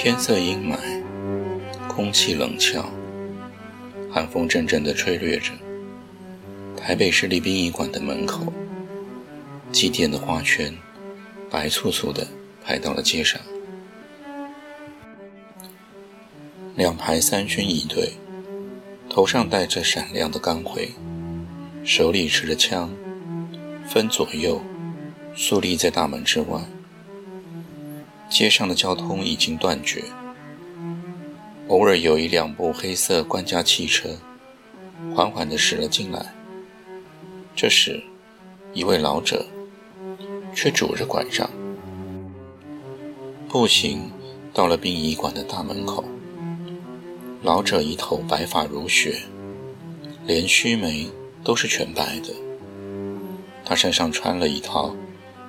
[0.00, 0.78] 天色阴霾，
[1.88, 2.88] 空气冷峭，
[4.08, 5.50] 寒风阵阵地吹掠着。
[6.76, 8.52] 台北市立殡仪馆的门口，
[9.72, 10.72] 祭奠的花圈
[11.50, 12.28] 白簇簇地
[12.64, 13.40] 排到了街上。
[16.76, 18.12] 两排三军仪队，
[19.10, 20.92] 头上戴着闪亮的钢盔，
[21.82, 22.88] 手里持着枪，
[23.84, 24.62] 分左右
[25.34, 26.60] 肃立在大门之外。
[28.28, 30.04] 街上的交通已经断绝，
[31.68, 34.10] 偶尔有一两部黑色官家汽车
[35.14, 36.34] 缓缓地驶了进来。
[37.56, 38.02] 这时，
[38.74, 39.46] 一位老者
[40.54, 41.48] 却拄着拐杖，
[43.48, 44.10] 步行
[44.52, 46.04] 到了殡仪馆的大门口。
[47.42, 49.22] 老者一头白发如雪，
[50.26, 51.08] 连须眉
[51.42, 52.34] 都是全白的。
[53.64, 54.94] 他身上穿了一套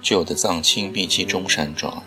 [0.01, 2.01] 旧的藏青碧鸡中山装。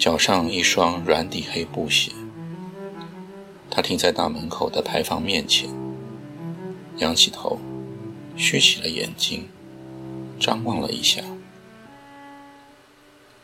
[0.00, 2.10] 脚上一双软底黑布鞋，
[3.68, 5.68] 他停在大门口的牌坊面前，
[6.96, 7.60] 仰起头，
[8.34, 9.46] 虚起了眼睛，
[10.38, 11.20] 张望了一下。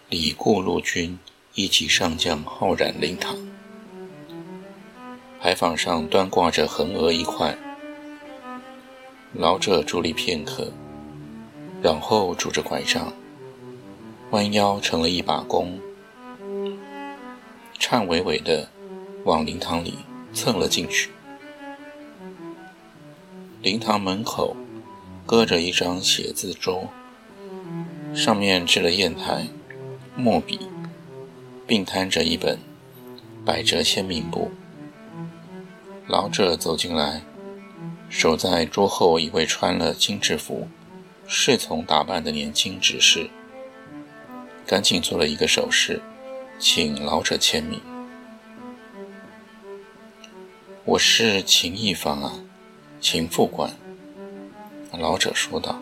[0.09, 1.19] 李固陆军
[1.55, 3.37] 一级上将浩然灵堂，
[5.39, 7.55] 牌坊上端挂着横额一块。
[9.35, 10.73] 老者伫立片刻，
[11.83, 13.13] 然后拄着拐杖，
[14.31, 15.79] 弯腰成了一把弓。
[17.79, 18.69] 颤巍巍的
[19.25, 19.99] 往灵堂里
[20.33, 21.11] 蹭了进去。
[23.63, 24.57] 灵堂门口
[25.25, 26.89] 搁着一张写字桌，
[28.15, 29.47] 上面置了砚台、
[30.15, 30.61] 墨笔，
[31.67, 32.59] 并摊着一本
[33.45, 34.51] 百折签名簿。
[36.07, 37.23] 老者走进来，
[38.09, 40.69] 守在桌后一位穿了金制服、
[41.27, 43.29] 侍从打扮的年轻执事，
[44.65, 46.01] 赶紧做了一个手势。
[46.59, 47.79] 请老者签名。
[50.87, 52.33] 我是秦一方啊，
[52.99, 53.71] 秦副官。
[54.99, 55.79] 老者说道。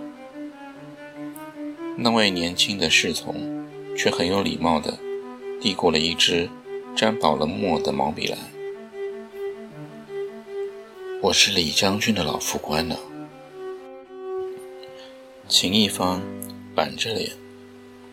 [1.96, 3.64] 那位年轻的侍从
[3.96, 4.98] 却很有礼貌的
[5.60, 6.50] 递过了一支
[6.96, 8.36] 沾饱了墨的毛笔来。
[11.22, 12.96] 我是李将军的老副官呢。
[15.48, 16.20] 秦一方
[16.74, 17.30] 板着脸，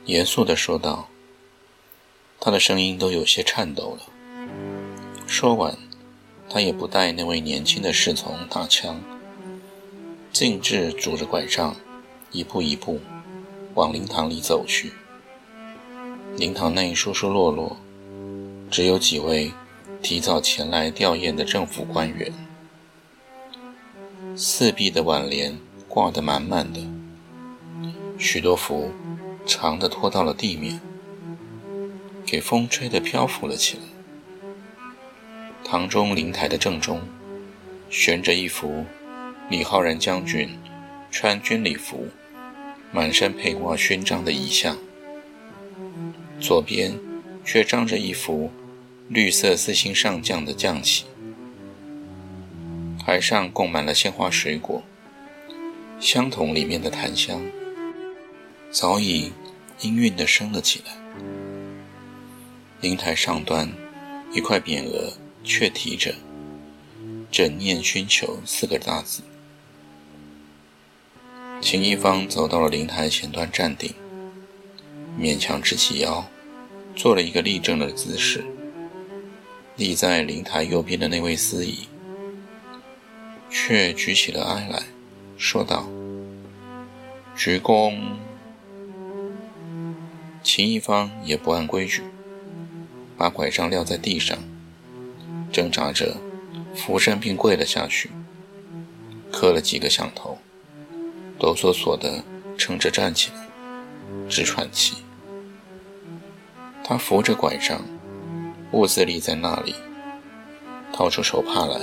[0.05, 1.07] 严肃的说道。
[2.43, 4.47] 他的声音都有些颤抖了。
[5.27, 5.77] 说完，
[6.49, 8.99] 他也不带那位年轻的侍从打枪，
[10.33, 11.75] 径自拄着拐杖，
[12.31, 12.99] 一步一步
[13.75, 14.91] 往灵堂里走去。
[16.35, 17.77] 灵堂内疏疏落落，
[18.71, 19.51] 只有几位
[20.01, 22.33] 提早前来吊唁的政府官员。
[24.35, 26.81] 四壁的挽联挂得满满的，
[28.17, 28.89] 许多幅
[29.45, 30.81] 长的拖到了地面。
[32.31, 33.83] 给风吹得漂浮了起来。
[35.65, 37.01] 堂中灵台的正中，
[37.89, 38.85] 悬着一幅
[39.49, 40.57] 李浩然将军
[41.11, 42.07] 穿军礼服、
[42.93, 44.77] 满身佩挂勋章的遗像，
[46.39, 46.97] 左边
[47.43, 48.49] 却张着一幅
[49.09, 51.03] 绿色四星上将的将旗。
[52.97, 54.81] 台上供满了鲜花水果，
[55.99, 57.41] 香筒里面的檀香
[58.69, 59.33] 早已
[59.81, 61.00] 氤氲地升了起来。
[62.81, 63.71] 灵台上端，
[64.33, 66.15] 一块匾额却提着
[67.29, 69.21] “整念熏求”四个大字。
[71.61, 73.93] 秦一方走到了灵台前端站定，
[75.15, 76.25] 勉强直起腰，
[76.95, 78.43] 做了一个立正的姿势。
[79.75, 81.87] 立在灵台右边的那位司仪，
[83.51, 84.81] 却举起了哀来，
[85.37, 85.87] 说道
[87.37, 87.95] ：“鞠躬。”
[90.41, 92.01] 秦一方也不按规矩。
[93.21, 94.35] 把拐杖撂在地上，
[95.51, 96.17] 挣扎着
[96.73, 98.09] 俯身并跪了下去，
[99.31, 100.39] 磕了几个响头，
[101.37, 102.23] 哆嗦嗦地
[102.57, 103.47] 撑着站起来，
[104.27, 105.03] 直喘气。
[106.83, 107.85] 他扶着拐杖，
[108.71, 109.75] 兀自立在那里，
[110.91, 111.79] 掏出手帕来，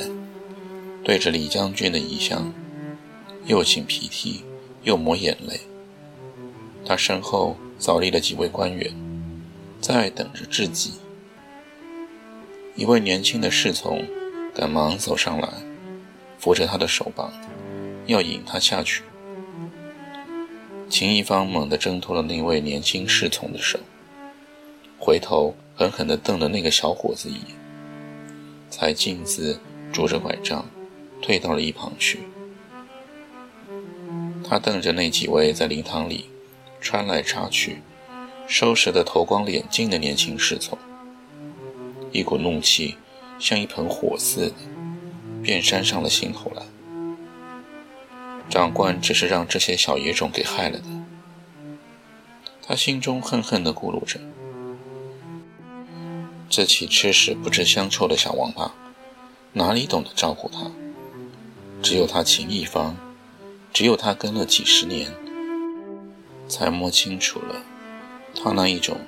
[1.04, 2.52] 对着李将军的遗像，
[3.46, 4.42] 又擤鼻涕
[4.82, 5.60] 又抹眼泪。
[6.84, 8.92] 他身后早立了几位官员，
[9.80, 10.94] 在等着致祭。
[12.78, 14.06] 一位年轻的侍从
[14.54, 15.48] 赶忙走上来，
[16.38, 17.32] 扶着他的手膀，
[18.06, 19.02] 要引他下去。
[20.88, 23.80] 秦一方猛地挣脱了那位年轻侍从的手，
[24.96, 27.56] 回头狠狠地瞪了那个小伙子一眼，
[28.70, 29.58] 才径自
[29.92, 30.64] 拄着拐杖
[31.20, 32.20] 退到了一旁去。
[34.48, 36.26] 他瞪着那几位在灵堂里
[36.80, 37.82] 穿来插去、
[38.46, 40.78] 收拾得头光脸净的年轻侍从，
[42.12, 42.96] 一股怒气
[43.38, 44.54] 像一盆火似的
[45.42, 46.62] 便煽上了心头来。
[48.48, 50.84] 长官只是让这些小野种给害了的，
[52.62, 54.18] 他心中恨恨地咕噜着：
[56.48, 58.72] 这起吃屎不知香臭的小王八，
[59.52, 60.70] 哪里懂得照顾他？
[61.82, 62.96] 只有他秦一方，
[63.72, 65.12] 只有他跟了几十年，
[66.48, 67.62] 才摸清楚了
[68.34, 68.98] 他那一种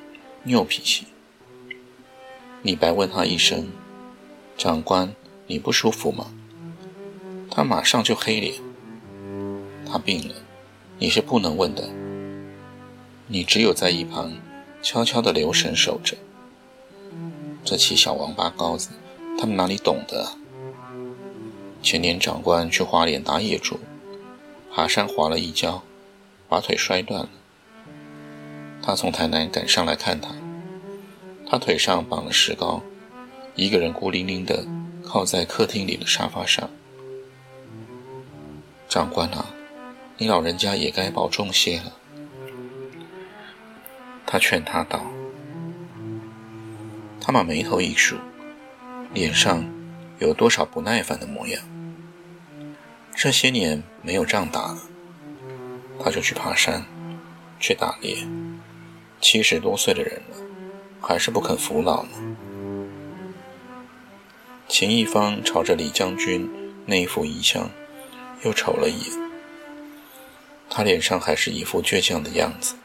[0.44, 1.06] 拗脾气。
[2.62, 3.68] 李白问他一声
[4.58, 5.14] ：“长官，
[5.46, 6.26] 你不舒服吗？”
[7.50, 8.54] 他马上就黑脸。
[9.86, 10.34] 他病了，
[10.98, 11.88] 你是不能问的。
[13.26, 14.32] 你只有在一旁
[14.82, 16.16] 悄悄地留神守着。
[17.64, 18.90] 这起小王八羔子，
[19.38, 20.28] 他们哪里懂得？
[21.82, 23.80] 前年长官去花莲打野猪，
[24.70, 25.82] 爬山滑了一跤，
[26.46, 27.30] 把腿摔断了。
[28.82, 30.30] 他从台南赶上来看他，
[31.50, 32.80] 他腿上绑了石膏，
[33.56, 34.64] 一个人孤零零地
[35.04, 36.70] 靠在客厅里的沙发上。
[38.88, 39.46] 长官啊！
[40.16, 41.92] 你老人家也该保重些了，
[44.24, 45.04] 他劝他道。
[47.20, 48.16] 他把眉头一竖，
[49.12, 49.64] 脸上
[50.20, 51.60] 有多少不耐烦的模样。
[53.12, 54.78] 这些年没有仗打了，
[55.98, 56.84] 他就去爬山，
[57.58, 58.18] 去打猎。
[59.20, 60.39] 七十多岁的人了，
[61.00, 62.10] 还是不肯服老呢。
[64.68, 66.48] 秦一方朝着李将军
[66.86, 67.68] 那一副遗像，
[68.44, 69.30] 又瞅了一眼。
[70.68, 72.76] 他脸上还是一副倔强的样子。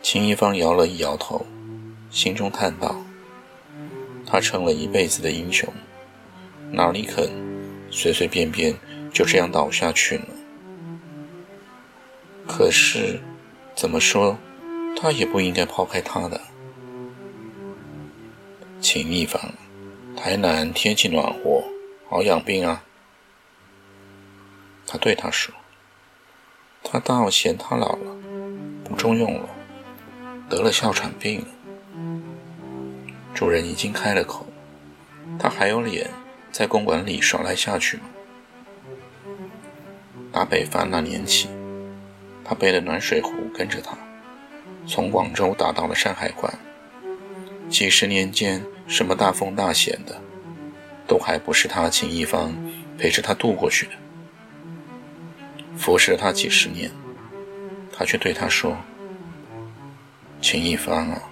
[0.00, 1.44] 秦一方摇了一摇头，
[2.10, 2.94] 心中叹道
[4.26, 5.68] ：“他成了一辈子的英雄，
[6.70, 7.28] 哪里肯
[7.90, 8.74] 随随便便
[9.12, 10.26] 就这样倒下去呢？
[12.46, 13.20] 可是，
[13.74, 14.36] 怎么说，
[14.96, 16.40] 他也不应该抛开他的。”
[18.80, 19.40] 秦一凡，
[20.16, 21.62] 台南天气暖和，
[22.08, 22.82] 好养病啊。
[24.86, 25.54] 他对他说。
[26.84, 28.16] 他倒嫌他老了，
[28.84, 29.48] 不中用了，
[30.48, 31.42] 得了哮喘病。
[33.32, 34.44] 主人已经开了口，
[35.38, 36.10] 他还有脸
[36.50, 38.02] 在公馆里耍赖下去吗？
[40.32, 41.48] 打北伐那年起，
[42.44, 43.96] 他背了暖水壶跟着他，
[44.86, 46.52] 从广州打到了山海关。
[47.68, 50.20] 几十年间，什么大风大险的，
[51.06, 52.54] 都还不是他秦一方
[52.98, 53.92] 陪着他度过去的。
[55.76, 56.90] 服侍了他几十年，
[57.90, 58.76] 他却对他说
[60.42, 61.22] ：“秦一方啊，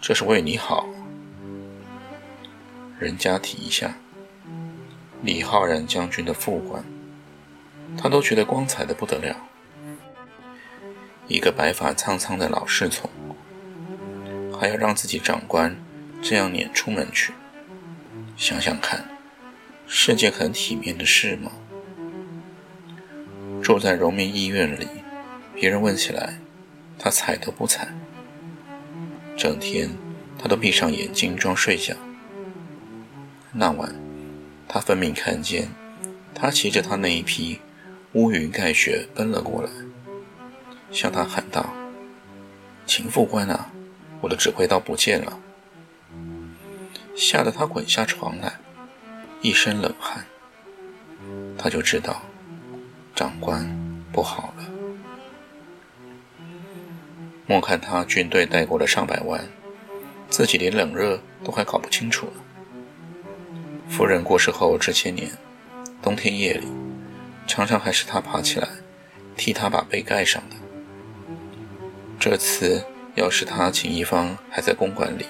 [0.00, 0.86] 这是为你好。”
[2.98, 3.94] 人家提一下，
[5.22, 6.82] 李浩然将军的副官，
[7.96, 9.36] 他都觉得光彩的不得了。
[11.28, 13.10] 一个白发苍苍的老侍从，
[14.58, 15.76] 还要让自己长官
[16.22, 17.32] 这样撵出门去，
[18.36, 19.04] 想想看，
[19.88, 21.50] 是件很体面的事吗？
[23.60, 24.86] 住在荣民医院里，
[25.54, 26.38] 别人问起来，
[26.96, 27.88] 他睬都不睬。
[29.36, 29.90] 整天
[30.38, 31.94] 他都闭上眼睛装睡觉。
[33.52, 33.92] 那晚，
[34.68, 35.68] 他分明看见
[36.32, 37.58] 他骑着他那一匹
[38.12, 39.70] 乌云盖雪奔了过来，
[40.96, 41.74] 向他喊道
[42.88, 43.70] ：“秦副官啊，
[44.22, 45.38] 我的指挥刀不见了！”
[47.14, 48.54] 吓得他滚下床来，
[49.42, 50.24] 一身冷汗。
[51.58, 52.22] 他就知道。
[53.14, 53.66] 长官
[54.12, 54.64] 不好了！
[57.46, 59.42] 莫看他军队带过了上百万，
[60.28, 62.32] 自己连冷热都还搞不清楚了。
[63.88, 65.30] 夫人过世后这些年，
[66.02, 66.66] 冬天夜里，
[67.46, 68.68] 常常还是他爬起来
[69.34, 70.56] 替他把被盖上的。
[72.28, 75.24] 这次要是他秦一方还在公馆里，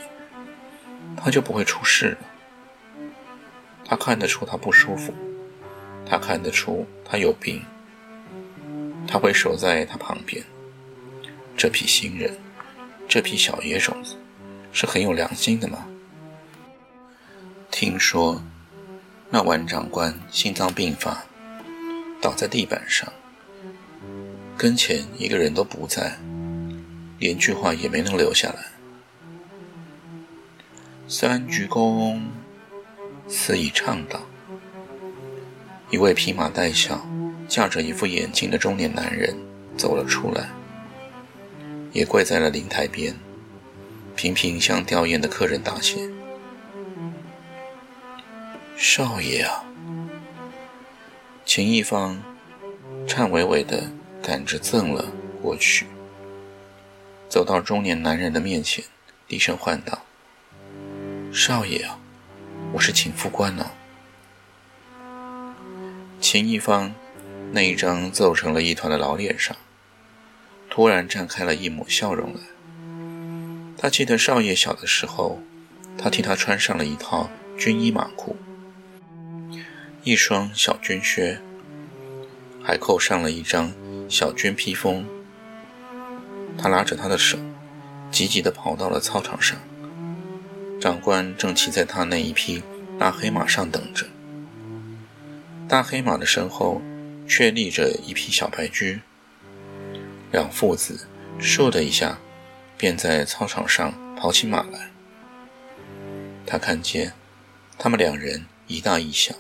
[1.15, 2.19] 他就不会出事了。
[3.85, 5.12] 他看得出他不舒服，
[6.09, 7.62] 他看得出他有病。
[9.07, 10.43] 他会守在他旁边。
[11.55, 12.35] 这批新人，
[13.07, 14.17] 这批小野种子，
[14.73, 15.87] 是很有良心的吗？
[17.71, 18.43] 听说
[19.29, 21.23] 那万长官心脏病发，
[22.23, 23.12] 倒在地板上，
[24.57, 26.19] 跟前一个人都不在，
[27.19, 28.67] 连句话也没能留下来。
[31.09, 32.21] 三鞠躬，
[33.29, 34.21] 肆意唱道。
[35.91, 37.07] 一位披麻戴孝、
[37.47, 39.37] 架着一副眼镜的中年男人
[39.77, 40.51] 走了出来，
[41.93, 43.15] 也跪在了灵台边，
[44.17, 46.11] 频频向吊唁的客人答谢
[48.77, 49.65] ：“少爷啊！”
[51.47, 52.21] 秦一方
[53.07, 53.89] 颤巍巍地
[54.21, 55.07] 赶着赠了
[55.41, 55.87] 过去，
[57.28, 58.85] 走到中年男人的面前，
[59.26, 60.02] 低声唤道
[61.35, 61.99] ：“少爷啊，
[62.73, 63.71] 我是秦副官呢。”
[66.21, 66.95] 秦一方
[67.52, 69.56] 那一张皱成了一团的老脸上，
[70.71, 72.40] 突然绽开了一抹笑容来。
[73.76, 75.40] 他记得少爷小的时候，
[75.99, 77.28] 他替他穿上了一套
[77.59, 78.37] 军衣马裤。
[80.04, 81.40] 一双小军靴，
[82.62, 83.73] 还扣上了一张
[84.09, 85.04] 小军披风。
[86.59, 87.39] 他拉着他的手，
[88.11, 89.59] 急急地跑到了操场上。
[90.81, 92.63] 长官正骑在他那一匹
[92.99, 94.07] 大黑马上等着。
[95.69, 96.81] 大黑马的身后，
[97.27, 99.01] 却立着一匹小白驹。
[100.31, 101.07] 两父子
[101.41, 102.19] “咻”的一下，
[102.77, 104.91] 便在操场上跑起马来。
[106.47, 107.13] 他看见
[107.79, 109.35] 他们两人一大一小。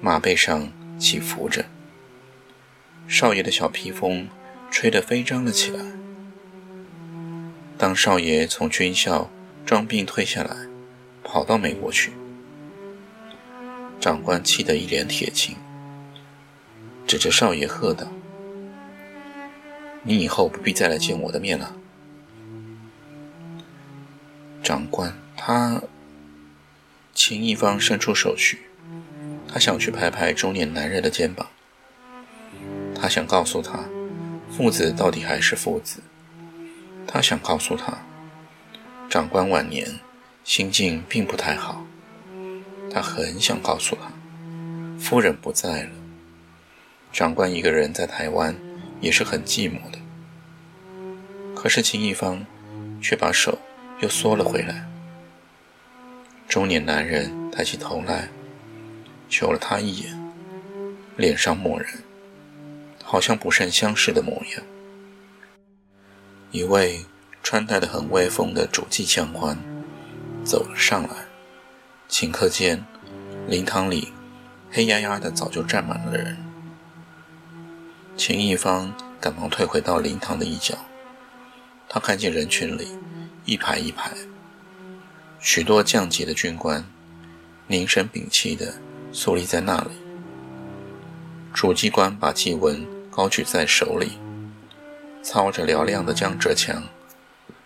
[0.00, 1.64] 马背上起伏着，
[3.08, 4.28] 少爷的小披风
[4.70, 5.84] 吹得飞张了起来。
[7.76, 9.30] 当少爷从军校
[9.64, 10.56] 装病退下来，
[11.22, 12.12] 跑到美国去，
[14.00, 15.56] 长官气得一脸铁青，
[17.06, 18.08] 指着少爷喝道
[20.02, 21.76] ：“你以后不必再来见我的面了。”
[24.62, 25.80] 长官，他，
[27.14, 28.62] 秦一方伸出手去。
[29.46, 31.48] 他想去拍拍中年男人的肩膀，
[32.94, 33.84] 他想告诉他，
[34.50, 36.00] 父子到底还是父子。
[37.06, 37.98] 他想告诉他，
[39.08, 39.98] 长官晚年
[40.44, 41.84] 心境并不太好。
[42.92, 44.10] 他很想告诉他，
[44.98, 45.90] 夫人不在了，
[47.12, 48.54] 长官一个人在台湾
[49.00, 49.98] 也是很寂寞的。
[51.54, 52.44] 可是秦一方
[53.00, 53.58] 却把手
[54.00, 54.86] 又缩了回来。
[56.48, 58.28] 中年男人抬起头来。
[59.30, 60.18] 瞅了他一眼，
[61.18, 61.86] 脸上漠然，
[63.10, 64.62] 好像不甚相识的模样。
[66.50, 67.06] 一位
[67.42, 69.58] 穿戴的很威风的主祭将官
[70.44, 71.08] 走了上来，
[72.10, 72.84] 顷刻间，
[73.46, 74.12] 灵堂里
[74.70, 76.36] 黑压压的早就站满了人。
[78.14, 80.76] 秦一方赶忙退回到灵堂的一角，
[81.88, 82.88] 他看见人群里
[83.46, 84.12] 一排一排，
[85.40, 86.84] 许多降级的军官
[87.68, 88.74] 凝神屏气的。
[89.10, 89.92] 肃立在那里，
[91.54, 92.86] 主祭官把祭文
[93.18, 94.16] 高举在手里，
[95.24, 96.80] 操着嘹亮的江浙腔，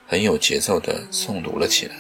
[0.07, 1.97] 很有节奏地诵读了起来。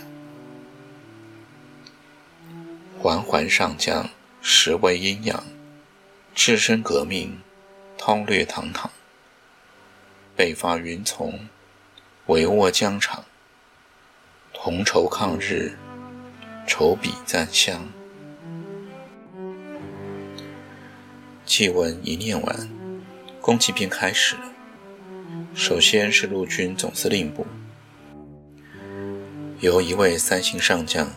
[2.99, 4.09] 环环上将，
[4.40, 5.44] 实为阴阳；
[6.35, 7.42] 置身革命，
[7.99, 8.90] 韬略堂堂。
[10.35, 11.38] 北伐云从，
[12.28, 13.23] 帷幄疆场。
[14.54, 15.76] 同仇抗日，
[16.66, 17.87] 筹笔赞襄。
[21.44, 22.82] 祭文一念完，
[23.43, 24.43] 攻击便开始了。
[25.53, 27.45] 首先是陆军总司令部，
[29.59, 31.11] 由一位三星上将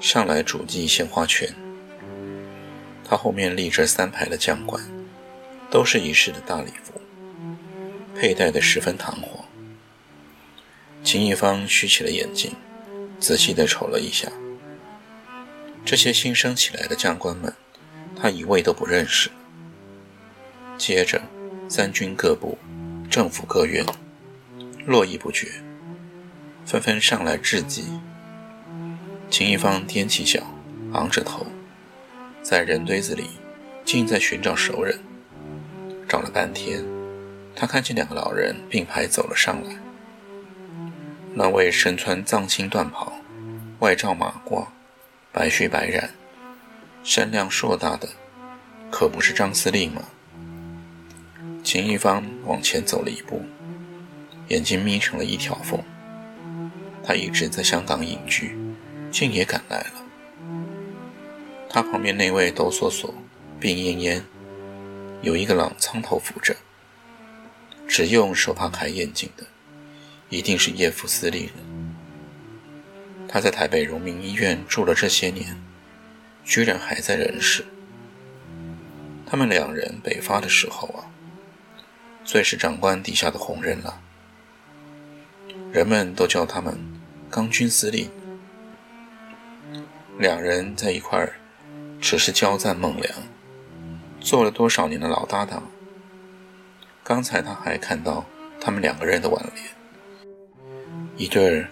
[0.00, 1.48] 上来主祭献花圈。
[3.04, 4.82] 他后面立着三排的将官，
[5.70, 7.00] 都是仪式的大礼服，
[8.14, 9.46] 佩戴的十分堂皇。
[11.04, 12.56] 秦一方虚起了眼睛，
[13.20, 14.28] 仔细地瞅了一下，
[15.84, 17.54] 这些新升起来的将官们，
[18.20, 19.30] 他一位都不认识。
[20.76, 21.22] 接着，
[21.68, 22.56] 三军各部、
[23.10, 23.84] 政府各院
[24.86, 25.48] 络绎不绝，
[26.64, 27.84] 纷纷上来致祭。
[29.28, 30.42] 秦一方踮起脚，
[30.94, 31.46] 昂着头，
[32.42, 33.28] 在人堆子里
[33.84, 34.98] 竟在寻找熟人。
[36.08, 36.82] 找了半天，
[37.54, 39.76] 他看见两个老人并排走了上来。
[41.34, 43.12] 那位身穿藏青缎袍，
[43.80, 44.66] 外罩马褂，
[45.30, 46.08] 白须白髯，
[47.04, 48.08] 身量硕大的，
[48.90, 50.02] 可不是张司令吗？
[51.68, 53.42] 秦一方往前走了一步，
[54.48, 55.78] 眼睛眯成了一条缝。
[57.04, 58.56] 他一直在香港隐居，
[59.10, 60.06] 竟也赶来了。
[61.68, 63.12] 他旁边那位抖索索、
[63.60, 64.22] 病恹恹，
[65.20, 66.56] 有一个老苍头扶着，
[67.86, 69.44] 只用手帕开眼睛的，
[70.30, 71.52] 一定是叶副司令了。
[73.28, 75.62] 他在台北荣民医院住了这些年，
[76.46, 77.62] 居然还在人世。
[79.26, 81.04] 他们两人北伐的时候啊。
[82.28, 84.02] 最是长官底下的红人了，
[85.72, 86.78] 人们都叫他们
[87.30, 88.10] “钢军司令”。
[90.20, 91.32] 两人在一块儿，
[91.98, 93.14] 只是交赞孟良，
[94.20, 95.62] 做了多少年的老搭档。
[97.02, 98.26] 刚才他还看到
[98.60, 99.64] 他们两个人的挽联，
[101.16, 101.70] 一对儿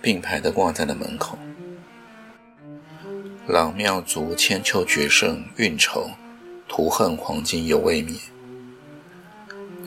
[0.00, 1.38] 并排的挂在了门口。
[3.46, 6.08] 朗妙族千秋绝胜运筹，
[6.66, 8.14] 图恨黄金犹未灭。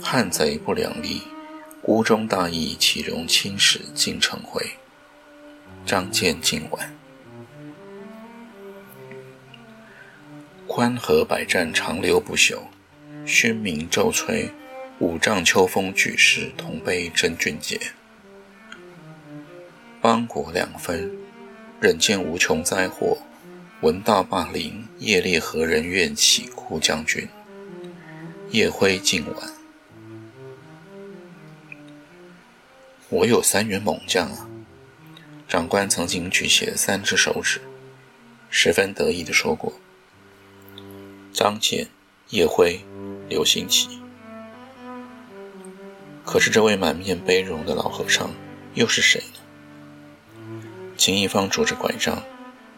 [0.06, 1.22] 汉贼不两立，
[1.82, 4.62] 孤忠大义岂容青史尽成灰。
[5.86, 6.94] 张建今晚。
[10.68, 12.60] 宽河百战长流不朽，
[13.26, 14.52] 勋名骤吹，
[15.00, 17.80] 五丈秋风举世同悲真俊杰。
[20.02, 21.10] 邦国两分，
[21.80, 23.18] 忍见无穷灾祸，
[23.80, 27.26] 闻道霸陵夜猎何人愿起哭将军？
[28.52, 29.53] 夜辉近晚，
[33.14, 34.50] 我有三员猛将啊！
[35.48, 37.62] 长官曾经举起了三只手指，
[38.50, 39.72] 十分得意地说过。
[41.32, 41.88] 张健、
[42.30, 42.82] 叶辉、
[43.30, 44.00] 刘兴奇。
[46.26, 48.32] 可是这位满面悲容的老和尚
[48.74, 50.58] 又是谁呢？
[50.98, 52.24] 秦一方拄着拐杖，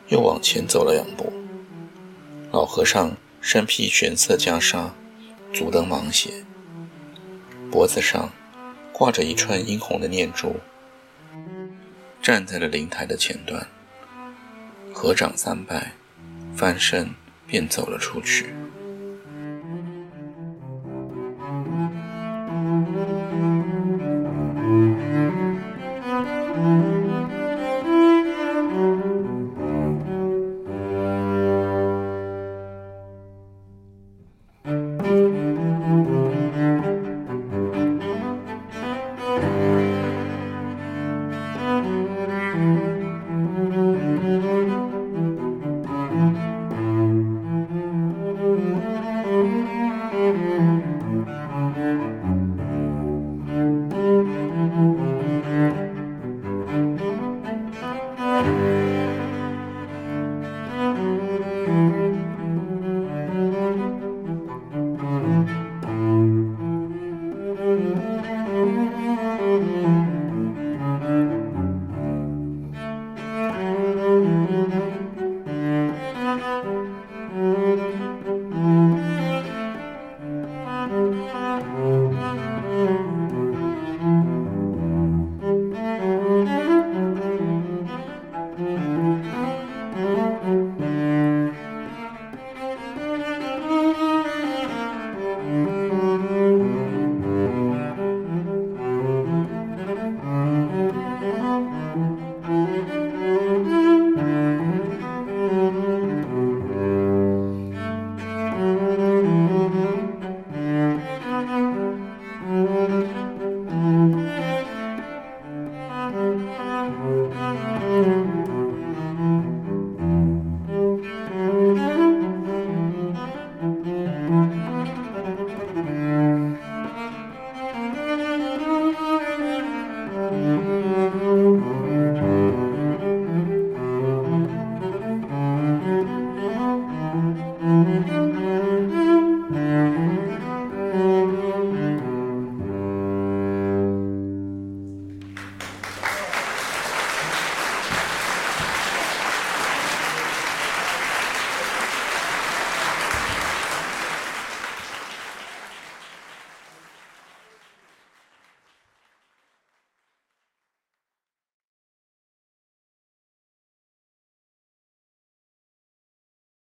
[0.09, 1.31] 又往前走了两步。
[2.51, 4.89] 老和尚身披玄色袈裟，
[5.53, 6.43] 足蹬芒鞋，
[7.71, 8.29] 脖子上
[8.97, 10.55] 挂着一串殷红的念珠，
[12.21, 13.67] 站在了灵台的前端，
[14.93, 15.91] 合掌三拜，
[16.55, 17.13] 翻身。
[17.47, 18.47] 便走了出去。